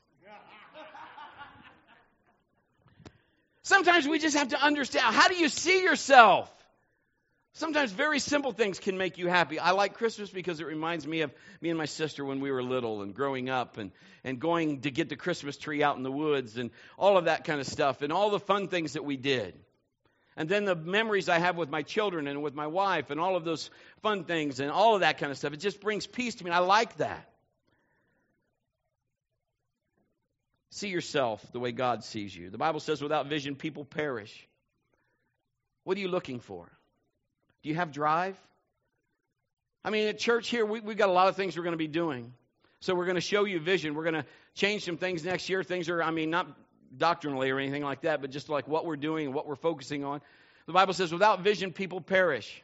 [3.64, 6.52] Sometimes we just have to understand how do you see yourself?
[7.54, 9.60] Sometimes very simple things can make you happy.
[9.60, 12.64] I like Christmas because it reminds me of me and my sister when we were
[12.64, 13.92] little and growing up and,
[14.24, 17.44] and going to get the Christmas tree out in the woods and all of that
[17.46, 19.56] kind of stuff and all the fun things that we did.
[20.38, 23.36] And then the memories I have with my children and with my wife and all
[23.36, 23.70] of those
[24.04, 25.52] fun things and all of that kind of stuff.
[25.52, 26.52] It just brings peace to me.
[26.52, 27.28] And I like that.
[30.72, 32.52] See yourself the way God sees you.
[32.52, 34.48] The Bible says, without vision, people perish.
[35.84, 36.70] What are you looking for?
[37.64, 38.38] Do you have drive?
[39.84, 41.78] I mean, at church here, we, we've got a lot of things we're going to
[41.78, 42.34] be doing.
[42.82, 43.94] So we're going to show you vision.
[43.94, 45.64] We're going to change some things next year.
[45.64, 46.48] Things are, I mean, not
[46.98, 50.04] doctrinally or anything like that, but just like what we're doing and what we're focusing
[50.04, 50.22] on.
[50.66, 52.64] The Bible says, without vision, people perish.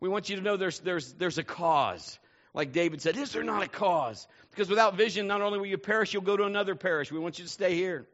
[0.00, 2.18] We want you to know there's, there's, there's a cause.
[2.52, 4.26] Like David said, is there not a cause?
[4.50, 7.12] Because without vision, not only will you perish, you'll go to another parish.
[7.12, 8.06] We want you to stay here.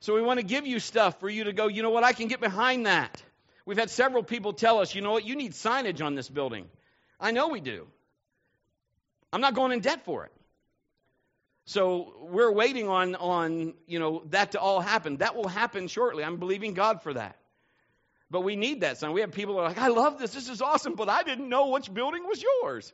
[0.00, 2.12] So we want to give you stuff for you to go, you know what, I
[2.12, 3.22] can get behind that.
[3.64, 6.66] We've had several people tell us, you know what, you need signage on this building.
[7.20, 7.86] I know we do.
[9.32, 10.32] I'm not going in debt for it.
[11.64, 15.18] So we're waiting on, on you know, that to all happen.
[15.18, 16.24] That will happen shortly.
[16.24, 17.36] I'm believing God for that.
[18.30, 19.12] But we need that sign.
[19.12, 20.32] We have people are like, I love this.
[20.32, 22.92] This is awesome, but I didn't know which building was yours.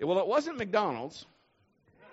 [0.00, 1.24] Well, it wasn't McDonald's.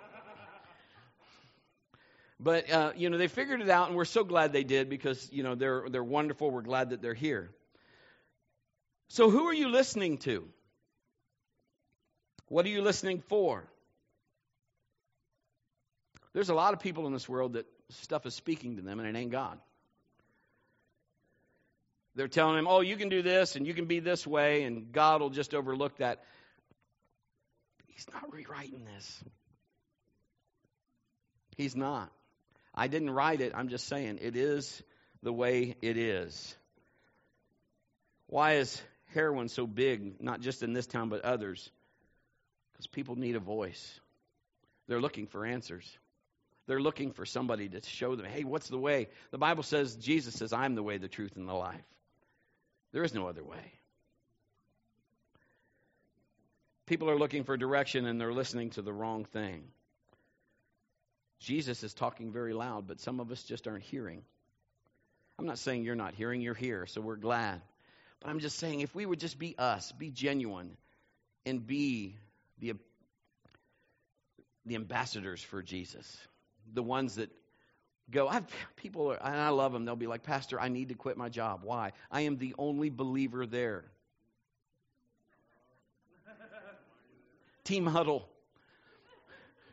[2.40, 5.28] but uh, you know they figured it out, and we're so glad they did because
[5.30, 6.50] you know they're they're wonderful.
[6.50, 7.50] We're glad that they're here.
[9.12, 10.48] So who are you listening to?
[12.48, 13.62] What are you listening for?
[16.32, 19.06] There's a lot of people in this world that stuff is speaking to them, and
[19.06, 19.58] it ain't God.
[22.14, 24.92] They're telling him, oh, you can do this and you can be this way, and
[24.92, 26.24] God will just overlook that.
[27.88, 29.24] He's not rewriting this.
[31.58, 32.10] He's not.
[32.74, 33.52] I didn't write it.
[33.54, 34.82] I'm just saying it is
[35.22, 36.56] the way it is.
[38.28, 38.80] Why is
[39.14, 41.70] heroin so big, not just in this town, but others?
[42.72, 44.00] Because people need a voice.
[44.88, 45.90] They're looking for answers.
[46.66, 49.08] They're looking for somebody to show them, hey, what's the way?
[49.30, 51.84] The Bible says, Jesus says, I'm the way, the truth, and the life.
[52.92, 53.72] There is no other way.
[56.86, 59.64] People are looking for direction and they're listening to the wrong thing.
[61.40, 64.22] Jesus is talking very loud, but some of us just aren't hearing.
[65.38, 67.62] I'm not saying you're not hearing, you're here, so we're glad.
[68.22, 70.76] But I'm just saying if we would just be us, be genuine,
[71.44, 72.16] and be
[72.60, 72.74] the,
[74.64, 76.16] the ambassadors for Jesus,
[76.72, 77.30] the ones that
[78.10, 78.28] go.
[78.28, 78.44] I've,
[78.76, 79.84] people, are, and I love them.
[79.84, 81.62] They'll be like, Pastor, I need to quit my job.
[81.64, 81.92] Why?
[82.12, 83.84] I am the only believer there.
[87.64, 88.28] Team huddle.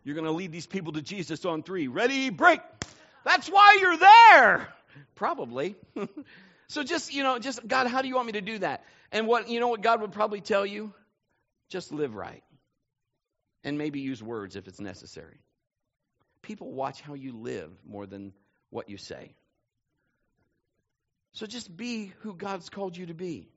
[0.04, 1.88] You're going to lead these people to Jesus on three.
[1.88, 2.62] Ready, break.
[3.24, 4.70] That's why you're there.
[5.14, 5.76] Probably.
[6.70, 8.84] so just, you know, just, God, how do you want me to do that?
[9.12, 10.94] And what, you know what God would probably tell you?
[11.70, 12.44] Just live right.
[13.64, 15.40] And maybe use words if it's necessary.
[16.44, 18.34] People watch how you live more than
[18.70, 19.34] what you say.
[21.34, 23.50] So just be who God's called you to be.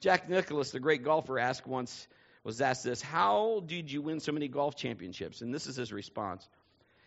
[0.00, 2.06] Jack Nicklaus, the great golfer, asked once,
[2.44, 5.40] was asked this, How did you win so many golf championships?
[5.40, 6.46] And this is his response.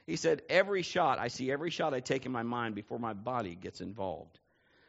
[0.08, 3.14] He said, Every shot, I see every shot I take in my mind before my
[3.14, 4.40] body gets involved.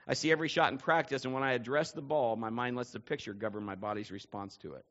[0.06, 2.90] I see every shot in practice, and when I address the ball, my mind lets
[2.90, 4.84] the picture govern my body's response to it.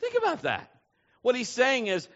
[0.00, 0.70] Think about that.
[1.22, 2.08] What he's saying is,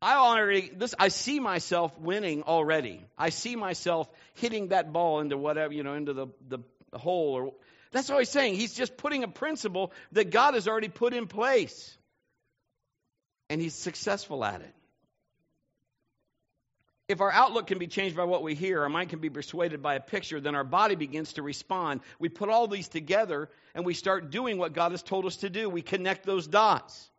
[0.00, 3.04] I already this I see myself winning already.
[3.18, 6.58] I see myself hitting that ball into whatever, you know, into the, the,
[6.98, 7.52] hole or
[7.92, 8.54] that's what he's saying.
[8.54, 11.96] He's just putting a principle that God has already put in place.
[13.48, 14.74] And he's successful at it.
[17.08, 19.80] If our outlook can be changed by what we hear, our mind can be persuaded
[19.80, 22.00] by a picture, then our body begins to respond.
[22.18, 25.50] We put all these together and we start doing what God has told us to
[25.50, 25.70] do.
[25.70, 27.10] We connect those dots.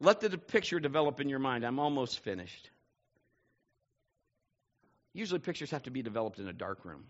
[0.00, 1.64] Let the picture develop in your mind.
[1.64, 2.70] I'm almost finished.
[5.12, 7.04] Usually, pictures have to be developed in a dark room.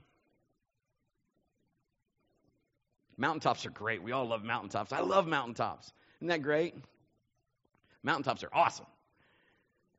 [3.16, 4.02] Mountaintops are great.
[4.02, 4.92] We all love mountaintops.
[4.92, 5.92] I love mountaintops.
[6.18, 6.74] Isn't that great?
[8.02, 8.86] Mountaintops are awesome.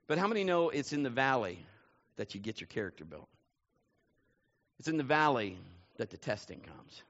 [0.09, 1.59] But how many know it's in the valley
[2.17, 3.29] that you get your character built?
[4.79, 5.55] It's in the valley
[5.97, 7.03] that the testing comes.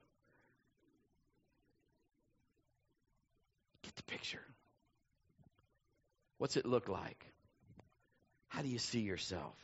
[3.84, 4.44] Get the picture.
[6.40, 7.26] What's it look like?
[8.50, 9.56] How do you see yourself?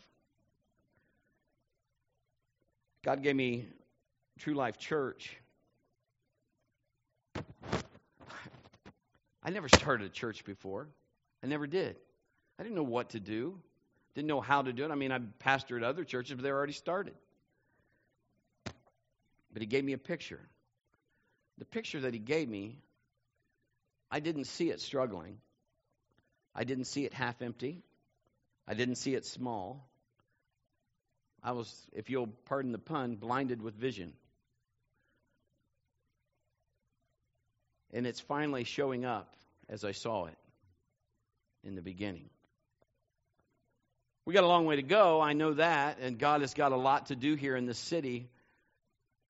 [3.03, 3.67] God gave me
[4.39, 5.35] True Life Church.
[9.43, 10.87] I never started a church before.
[11.43, 11.97] I never did.
[12.57, 13.57] I didn't know what to do.
[14.13, 14.91] Didn't know how to do it.
[14.91, 17.15] I mean, I pastored other churches, but they already started.
[19.51, 20.39] But he gave me a picture.
[21.57, 22.79] The picture that he gave me,
[24.09, 25.37] I didn't see it struggling.
[26.53, 27.83] I didn't see it half empty.
[28.67, 29.87] I didn't see it small.
[31.43, 34.13] I was, if you'll pardon the pun, blinded with vision.
[37.93, 39.35] And it's finally showing up
[39.69, 40.37] as I saw it
[41.63, 42.29] in the beginning.
[44.25, 46.77] We got a long way to go, I know that, and God has got a
[46.77, 48.27] lot to do here in this city,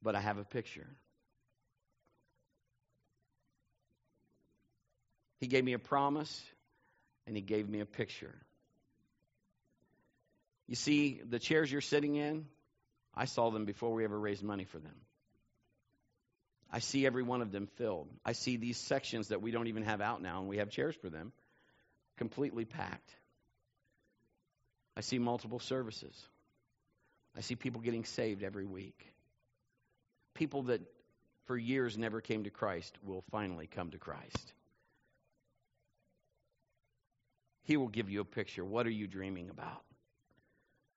[0.02, 0.88] but I have a picture.
[5.42, 6.42] He gave me a promise,
[7.28, 8.34] and He gave me a picture.
[10.68, 12.46] You see, the chairs you're sitting in,
[13.14, 14.96] I saw them before we ever raised money for them.
[16.72, 18.08] I see every one of them filled.
[18.26, 20.96] I see these sections that we don't even have out now, and we have chairs
[20.96, 21.34] for them,
[22.18, 23.12] completely packed.
[24.98, 26.16] I see multiple services.
[27.36, 29.12] I see people getting saved every week.
[30.34, 30.82] People that
[31.46, 34.54] for years never came to Christ will finally come to Christ.
[37.64, 38.64] He will give you a picture.
[38.64, 39.84] What are you dreaming about?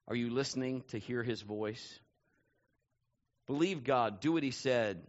[0.07, 1.99] Are you listening to hear his voice?
[3.47, 4.21] Believe God.
[4.21, 5.01] Do what he said.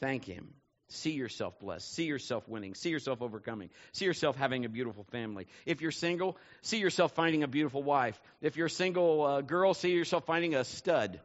[0.00, 0.54] Thank him.
[0.88, 1.92] See yourself blessed.
[1.94, 2.74] See yourself winning.
[2.74, 3.70] See yourself overcoming.
[3.92, 5.48] See yourself having a beautiful family.
[5.64, 8.20] If you're single, see yourself finding a beautiful wife.
[8.40, 11.18] If you're a single uh, girl, see yourself finding a stud.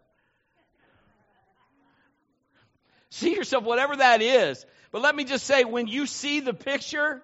[3.11, 4.65] See yourself, whatever that is.
[4.91, 7.21] But let me just say, when you see the picture,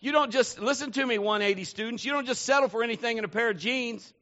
[0.00, 3.24] you don't just, listen to me, 180 students, you don't just settle for anything in
[3.24, 4.12] a pair of jeans.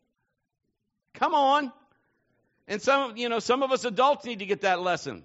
[1.15, 1.73] Come on.
[2.67, 5.23] And some, you know, some of us adults need to get that lesson.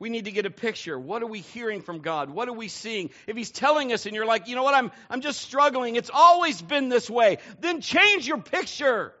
[0.00, 0.98] We need to get a picture.
[0.98, 2.30] What are we hearing from God?
[2.30, 3.10] What are we seeing?
[3.26, 6.10] If He's telling us and you're like, you know what, I'm, I'm just struggling, it's
[6.12, 9.12] always been this way, then change your picture.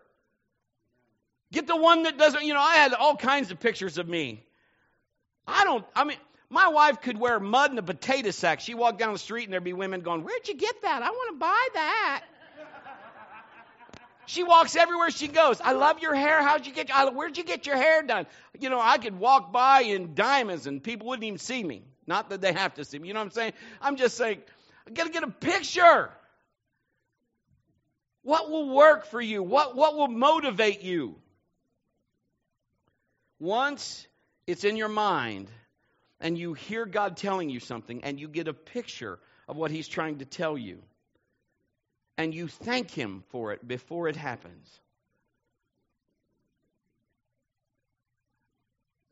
[1.52, 4.42] Get the one that doesn't, you know, I had all kinds of pictures of me.
[5.46, 6.16] I don't, I mean,
[6.48, 8.60] my wife could wear mud in a potato sack.
[8.60, 11.02] She walked down the street and there'd be women going, Where'd you get that?
[11.02, 12.24] I want to buy that.
[14.30, 15.60] She walks everywhere she goes.
[15.60, 16.40] I love your hair.
[16.40, 16.88] How'd you get?
[17.14, 18.26] Where'd you get your hair done?
[18.60, 21.82] You know, I could walk by in diamonds and people wouldn't even see me.
[22.06, 23.08] Not that they have to see me.
[23.08, 23.52] You know what I'm saying?
[23.82, 24.38] I'm just saying,
[24.86, 26.10] I got to get a picture.
[28.22, 29.42] What will work for you?
[29.42, 31.16] What what will motivate you?
[33.40, 34.06] Once
[34.46, 35.50] it's in your mind
[36.20, 39.18] and you hear God telling you something and you get a picture
[39.48, 40.82] of what He's trying to tell you,
[42.20, 44.68] and you thank Him for it before it happens,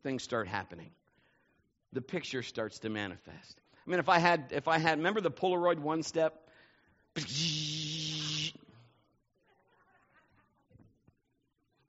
[0.03, 0.91] things start happening.
[1.95, 3.61] The picture starts to manifest.
[3.87, 6.35] I mean, if I had, if I had, remember the Polaroid one step?
[7.17, 7.25] You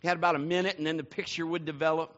[0.08, 2.18] had about a minute and then the picture would develop.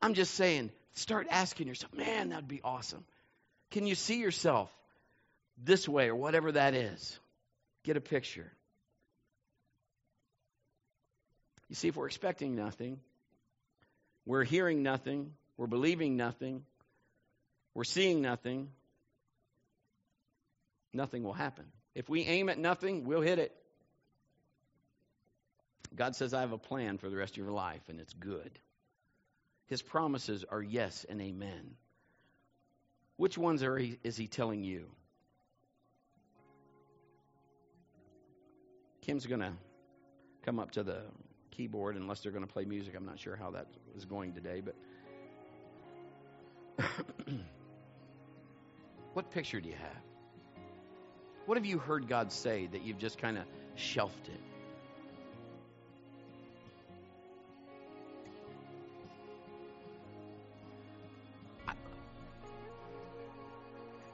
[0.00, 3.04] I'm just saying, start asking yourself, man, that'd be awesome.
[3.70, 4.70] Can you see yourself
[5.62, 7.18] this way or whatever that is?
[7.84, 8.50] Get a picture.
[11.68, 13.00] You see, if we're expecting nothing,
[14.24, 16.64] we're hearing nothing, we're believing nothing,
[17.74, 18.68] we're seeing nothing,
[20.92, 21.64] nothing will happen.
[21.94, 23.54] If we aim at nothing, we'll hit it.
[25.94, 28.50] God says, I have a plan for the rest of your life, and it's good.
[29.66, 31.76] His promises are yes and amen.
[33.16, 34.86] Which ones are he, is he telling you?
[39.06, 39.52] Kim's going to
[40.44, 41.02] come up to the
[41.52, 42.94] keyboard unless they're going to play music.
[42.96, 44.60] I'm not sure how that is going today,
[46.76, 46.84] but
[49.14, 50.02] what picture do you have?
[51.46, 53.44] What have you heard God say that you've just kind of
[53.76, 54.40] shelved it?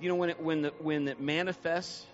[0.00, 2.04] You know when it when the when it manifests,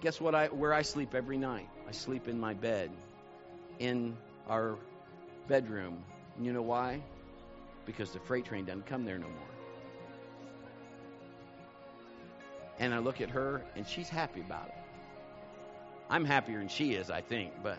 [0.00, 1.68] guess what I where I sleep every night?
[1.88, 2.90] I sleep in my bed
[3.78, 4.16] in
[4.48, 4.76] our
[5.48, 6.02] bedroom.
[6.36, 7.02] And you know why?
[7.84, 9.36] Because the freight train doesn't come there no more.
[12.78, 14.74] And I look at her and she's happy about it.
[16.10, 17.78] I'm happier than she is, I think, but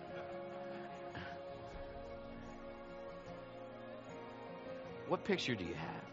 [5.07, 6.03] what picture do you have?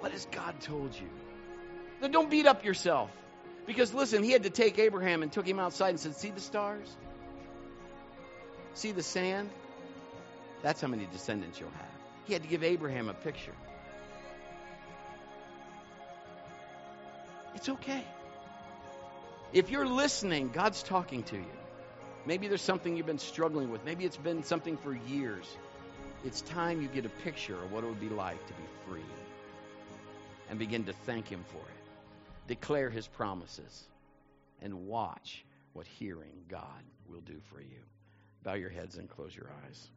[0.00, 1.08] What has God told you?
[2.00, 3.10] Then don't beat up yourself.
[3.66, 6.40] Because listen, he had to take Abraham and took him outside and said, See the
[6.40, 6.88] stars?
[8.74, 9.50] See the sand?
[10.62, 11.88] That's how many descendants you'll have.
[12.24, 13.54] He had to give Abraham a picture.
[17.54, 18.04] It's okay.
[19.52, 21.44] If you're listening, God's talking to you.
[22.26, 23.84] Maybe there's something you've been struggling with.
[23.84, 25.46] Maybe it's been something for years.
[26.24, 29.04] It's time you get a picture of what it would be like to be free
[30.50, 31.83] and begin to thank Him for it
[32.46, 33.84] declare his promises,
[34.60, 37.82] and watch what hearing God will do for you.
[38.42, 39.88] Bow your heads and close your eyes.